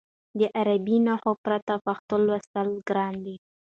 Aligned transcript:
د 0.39 0.41
عربي 0.59 0.97
نښو 1.05 1.33
پرته 1.45 1.73
پښتو 1.85 2.15
لوستل 2.27 2.69
ګران 2.89 3.13
دي. 3.25 3.35